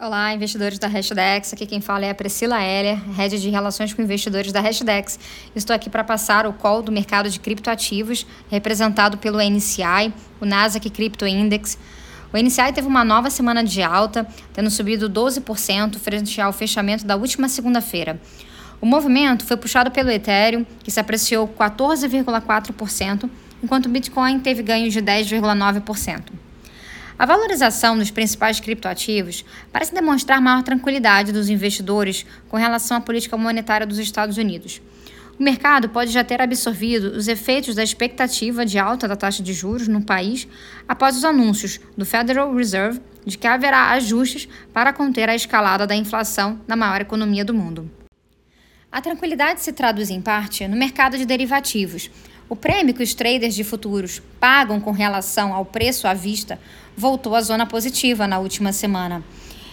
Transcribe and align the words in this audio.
Olá, 0.00 0.32
investidores 0.32 0.78
da 0.78 0.86
Hashdex. 0.86 1.52
Aqui 1.52 1.66
quem 1.66 1.80
fala 1.80 2.04
é 2.04 2.10
a 2.10 2.14
Priscila 2.14 2.62
Heller, 2.62 3.00
head 3.16 3.36
de 3.36 3.50
relações 3.50 3.92
com 3.92 4.00
investidores 4.00 4.52
da 4.52 4.60
Hashdex. 4.60 5.18
Estou 5.56 5.74
aqui 5.74 5.90
para 5.90 6.04
passar 6.04 6.46
o 6.46 6.52
call 6.52 6.82
do 6.82 6.92
mercado 6.92 7.28
de 7.28 7.40
criptoativos, 7.40 8.24
representado 8.48 9.18
pelo 9.18 9.40
NCI, 9.40 10.14
o 10.40 10.46
Nasdaq 10.46 10.88
Crypto 10.90 11.26
Index. 11.26 11.76
O 12.32 12.38
NCI 12.38 12.72
teve 12.72 12.86
uma 12.86 13.04
nova 13.04 13.28
semana 13.28 13.64
de 13.64 13.82
alta, 13.82 14.24
tendo 14.52 14.70
subido 14.70 15.10
12% 15.10 15.98
frente 15.98 16.40
ao 16.40 16.52
fechamento 16.52 17.04
da 17.04 17.16
última 17.16 17.48
segunda-feira. 17.48 18.20
O 18.80 18.86
movimento 18.86 19.44
foi 19.44 19.56
puxado 19.56 19.90
pelo 19.90 20.12
Ethereum, 20.12 20.64
que 20.84 20.92
se 20.92 21.00
apreciou 21.00 21.48
14,4%, 21.48 23.28
enquanto 23.60 23.86
o 23.86 23.88
Bitcoin 23.88 24.38
teve 24.38 24.62
ganhos 24.62 24.92
de 24.92 25.02
10,9%. 25.02 26.47
A 27.18 27.26
valorização 27.26 27.98
dos 27.98 28.12
principais 28.12 28.60
criptoativos 28.60 29.44
parece 29.72 29.92
demonstrar 29.92 30.40
maior 30.40 30.62
tranquilidade 30.62 31.32
dos 31.32 31.48
investidores 31.48 32.24
com 32.48 32.56
relação 32.56 32.96
à 32.96 33.00
política 33.00 33.36
monetária 33.36 33.84
dos 33.84 33.98
Estados 33.98 34.38
Unidos. 34.38 34.80
O 35.36 35.42
mercado 35.42 35.88
pode 35.88 36.12
já 36.12 36.22
ter 36.22 36.40
absorvido 36.40 37.16
os 37.16 37.26
efeitos 37.26 37.74
da 37.74 37.82
expectativa 37.82 38.64
de 38.64 38.78
alta 38.78 39.08
da 39.08 39.16
taxa 39.16 39.42
de 39.42 39.52
juros 39.52 39.88
no 39.88 40.02
país 40.02 40.46
após 40.86 41.16
os 41.16 41.24
anúncios 41.24 41.80
do 41.96 42.06
Federal 42.06 42.54
Reserve 42.54 43.00
de 43.26 43.36
que 43.36 43.48
haverá 43.48 43.90
ajustes 43.90 44.48
para 44.72 44.92
conter 44.92 45.28
a 45.28 45.34
escalada 45.34 45.88
da 45.88 45.96
inflação 45.96 46.60
na 46.68 46.76
maior 46.76 47.00
economia 47.00 47.44
do 47.44 47.52
mundo. 47.52 47.90
A 48.90 49.00
tranquilidade 49.00 49.60
se 49.60 49.72
traduz 49.72 50.08
em 50.08 50.22
parte 50.22 50.66
no 50.68 50.76
mercado 50.76 51.18
de 51.18 51.26
derivativos, 51.26 52.10
o 52.48 52.56
prêmio 52.56 52.94
que 52.94 53.02
os 53.02 53.14
traders 53.14 53.54
de 53.54 53.62
futuros 53.62 54.22
pagam 54.40 54.80
com 54.80 54.90
relação 54.90 55.52
ao 55.52 55.64
preço 55.64 56.08
à 56.08 56.14
vista 56.14 56.58
voltou 56.96 57.34
à 57.34 57.40
zona 57.40 57.66
positiva 57.66 58.26
na 58.26 58.38
última 58.38 58.72
semana. 58.72 59.22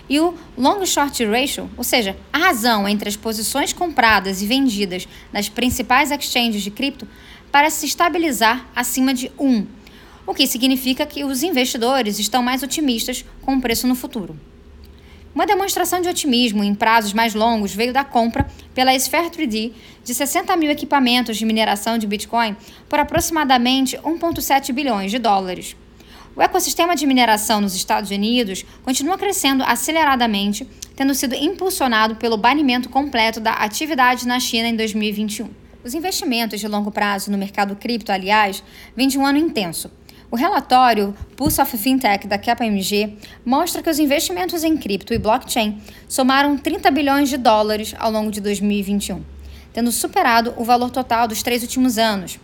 E 0.08 0.20
o 0.20 0.36
long 0.58 0.86
short 0.86 1.26
ratio, 1.26 1.70
ou 1.76 1.84
seja, 1.84 2.16
a 2.32 2.38
razão 2.38 2.88
entre 2.88 3.10
as 3.10 3.16
posições 3.16 3.74
compradas 3.74 4.42
e 4.42 4.46
vendidas 4.46 5.08
nas 5.34 5.50
principais 5.50 6.12
exchanges 6.12 6.62
de 6.62 6.70
cripto, 6.70 7.08
parece 7.52 7.80
se 7.80 7.86
estabilizar 7.88 8.68
acima 8.76 9.14
de 9.14 9.32
1, 9.40 9.66
o 10.28 10.34
que 10.34 10.46
significa 10.46 11.06
que 11.06 11.24
os 11.24 11.42
investidores 11.42 12.20
estão 12.20 12.44
mais 12.44 12.62
otimistas 12.62 13.26
com 13.42 13.56
o 13.56 13.62
preço 13.62 13.88
no 13.88 13.96
futuro. 13.96 14.38
Uma 15.36 15.46
demonstração 15.46 16.00
de 16.00 16.08
otimismo 16.08 16.64
em 16.64 16.74
prazos 16.74 17.12
mais 17.12 17.34
longos 17.36 17.76
veio 17.76 17.92
da 17.92 18.06
compra 18.06 18.48
pela 18.74 18.96
Sphere 18.98 19.30
3D 19.30 19.74
de 20.02 20.14
60 20.14 20.56
mil 20.56 20.72
equipamentos 20.72 21.36
de 21.36 21.46
mineração 21.46 21.98
de 21.98 22.08
Bitcoin 22.08 22.56
por 22.88 23.02
aproximadamente 23.02 23.98
1,7 23.98 24.72
bilhões 24.72 25.12
de 25.12 25.20
dólares. 25.20 25.76
O 26.38 26.42
ecossistema 26.42 26.96
de 26.96 27.06
mineração 27.06 27.60
nos 27.60 27.76
Estados 27.76 28.12
Unidos 28.12 28.64
continua 28.82 29.18
crescendo 29.18 29.62
aceleradamente, 29.64 30.66
tendo 30.96 31.14
sido 31.14 31.36
impulsionado 31.36 32.16
pelo 32.16 32.38
banimento 32.38 32.88
completo 32.88 33.42
da 33.42 33.52
atividade 33.56 34.26
na 34.26 34.40
China 34.40 34.70
em 34.70 34.76
2021. 34.78 35.50
Os 35.84 35.94
investimentos 35.94 36.62
de 36.62 36.68
longo 36.70 36.92
prazo 36.92 37.30
no 37.30 37.38
mercado 37.38 37.76
cripto, 37.76 38.10
aliás, 38.10 38.64
vêm 38.96 39.10
de 39.10 39.20
um 39.20 39.26
ano 39.26 39.38
intenso. 39.38 39.92
O 40.36 40.38
relatório 40.38 41.16
Pulse 41.38 41.62
of 41.62 41.78
Fintech 41.78 42.28
da 42.28 42.38
KPMG 42.38 43.16
mostra 43.46 43.82
que 43.82 43.90
os 43.90 44.00
investimentos 44.00 44.66
em 44.66 44.76
cripto 44.76 45.14
e 45.14 45.18
blockchain 45.18 45.82
somaram 46.10 46.58
30 46.58 46.92
bilhões 46.92 47.30
de 47.30 47.38
dólares 47.38 47.96
ao 47.98 48.12
longo 48.12 48.30
de 48.30 48.42
2021, 48.42 49.24
tendo 49.72 49.94
superado 49.94 50.54
o 50.58 50.66
valor 50.66 50.90
total 50.90 51.26
dos 51.26 51.42
três 51.42 51.62
últimos 51.62 51.98
anos. 51.98 52.38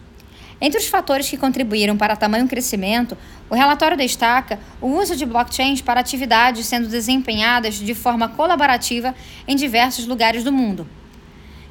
Entre 0.61 0.79
os 0.79 0.87
fatores 0.87 1.29
que 1.29 1.35
contribuíram 1.35 1.97
para 1.97 2.15
tamanho 2.15 2.47
crescimento, 2.47 3.17
o 3.49 3.55
relatório 3.55 3.97
destaca 3.97 4.57
o 4.79 4.87
uso 4.87 5.13
de 5.13 5.25
blockchains 5.25 5.81
para 5.81 5.99
atividades 5.99 6.67
sendo 6.67 6.87
desempenhadas 6.87 7.75
de 7.75 7.93
forma 7.93 8.29
colaborativa 8.29 9.13
em 9.45 9.57
diversos 9.57 10.07
lugares 10.07 10.45
do 10.45 10.51
mundo. 10.53 10.87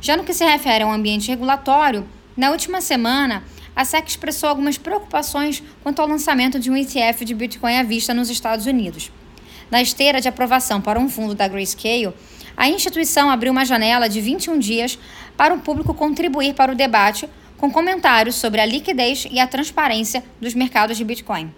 Já 0.03 0.19
no 0.19 0.25
que 0.25 0.35
se 0.35 0.45
refere 0.45 0.85
ao 0.85 0.93
ambiente 0.93 1.31
regulatório, 1.31 2.07
na 2.37 2.51
última 2.51 2.83
semana, 2.83 3.43
a 3.75 3.85
SEC 3.85 4.09
expressou 4.09 4.49
algumas 4.49 4.77
preocupações 4.77 5.63
quanto 5.83 6.01
ao 6.01 6.09
lançamento 6.09 6.59
de 6.59 6.71
um 6.71 6.77
ETF 6.77 7.25
de 7.25 7.35
Bitcoin 7.35 7.77
à 7.77 7.83
vista 7.83 8.13
nos 8.13 8.31
Estados 8.31 8.67
Unidos. 8.67 9.11
Na 9.71 9.81
esteira 9.81 10.21
de 10.21 10.29
aprovação 10.29 10.81
para 10.81 10.99
um 10.99 11.09
fundo 11.09 11.35
da 11.35 11.47
Grayscale, 11.47 12.13
a 12.57 12.69
instituição 12.69 13.31
abriu 13.31 13.53
uma 13.53 13.65
janela 13.65 14.09
de 14.09 14.21
21 14.21 14.59
dias 14.59 14.99
para 15.37 15.55
o 15.55 15.61
público 15.61 15.95
contribuir 15.95 16.55
para 16.55 16.73
o 16.73 16.75
debate 16.75 17.29
com 17.57 17.71
comentários 17.71 18.37
sobre 18.37 18.61
a 18.61 18.67
liquidez 18.67 19.27
e 19.31 19.39
a 19.39 19.47
transparência 19.47 20.25
dos 20.41 20.55
mercados 20.55 20.97
de 20.97 21.05
Bitcoin. 21.05 21.53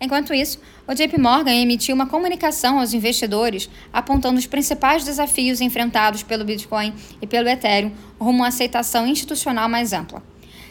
Enquanto 0.00 0.32
isso, 0.32 0.60
o 0.86 0.94
JP 0.94 1.18
Morgan 1.18 1.54
emitiu 1.54 1.94
uma 1.94 2.06
comunicação 2.06 2.78
aos 2.78 2.92
investidores 2.92 3.68
apontando 3.92 4.38
os 4.38 4.46
principais 4.46 5.04
desafios 5.04 5.60
enfrentados 5.60 6.22
pelo 6.22 6.44
Bitcoin 6.44 6.94
e 7.20 7.26
pelo 7.26 7.48
Ethereum 7.48 7.92
rumo 8.20 8.44
à 8.44 8.48
aceitação 8.48 9.06
institucional 9.06 9.68
mais 9.68 9.92
ampla. 9.92 10.22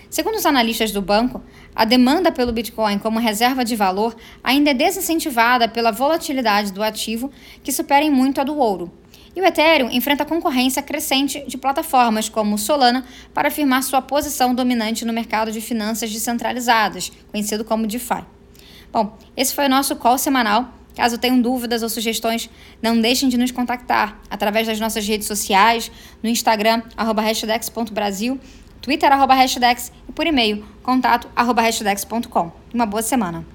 Segundo 0.09 0.35
os 0.35 0.45
analistas 0.45 0.91
do 0.91 1.01
banco, 1.01 1.41
a 1.75 1.83
demanda 1.83 2.31
pelo 2.31 2.53
Bitcoin 2.53 2.97
como 2.97 3.19
reserva 3.19 3.65
de 3.65 3.75
valor 3.75 4.15
ainda 4.43 4.71
é 4.71 4.73
desincentivada 4.73 5.67
pela 5.67 5.91
volatilidade 5.91 6.71
do 6.71 6.81
ativo, 6.81 7.29
que 7.61 7.71
supera 7.71 8.05
em 8.05 8.09
muito 8.09 8.39
a 8.39 8.43
do 8.43 8.57
ouro. 8.57 8.91
E 9.35 9.41
o 9.41 9.45
Ethereum 9.45 9.91
enfrenta 9.91 10.25
concorrência 10.25 10.81
crescente 10.81 11.43
de 11.45 11.57
plataformas 11.57 12.29
como 12.29 12.57
Solana 12.57 13.05
para 13.33 13.49
afirmar 13.49 13.83
sua 13.83 14.01
posição 14.01 14.55
dominante 14.55 15.05
no 15.05 15.13
mercado 15.13 15.51
de 15.51 15.61
finanças 15.61 16.11
descentralizadas, 16.11 17.11
conhecido 17.29 17.63
como 17.63 17.85
DeFi. 17.85 18.23
Bom, 18.91 19.15
esse 19.35 19.53
foi 19.53 19.65
o 19.65 19.69
nosso 19.69 19.95
call 19.95 20.17
semanal. 20.17 20.73
Caso 20.95 21.19
tenham 21.19 21.39
dúvidas 21.39 21.83
ou 21.83 21.89
sugestões, 21.89 22.49
não 22.81 22.99
deixem 22.99 23.29
de 23.29 23.37
nos 23.37 23.51
contactar 23.51 24.19
através 24.31 24.65
das 24.65 24.79
nossas 24.79 25.07
redes 25.07 25.27
sociais, 25.27 25.91
no 26.23 26.29
Instagram, 26.29 26.81
arroba 26.97 27.21
hashdex.brasil 27.21 28.39
Twitter, 28.87 29.11
arroba 29.11 29.33
hashtags, 29.35 29.91
e 30.07 30.13
por 30.13 30.25
e-mail, 30.25 30.63
contato, 30.81 31.27
arroba 31.35 31.61
hashtags.com. 31.61 32.53
Uma 32.73 32.85
boa 32.85 33.01
semana. 33.01 33.45